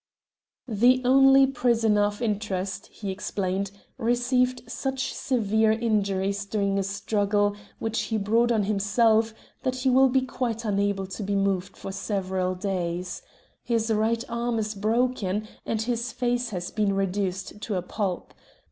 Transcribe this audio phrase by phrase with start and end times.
[0.67, 3.69] "The only prisoner of interest," he explained,
[3.99, 10.09] "received such severe injuries during a struggle which he brought on himself that he will
[10.09, 13.21] be quite unable to be moved for several days.
[13.63, 18.33] His right arm is broken, and his face has been reduced to a pulp.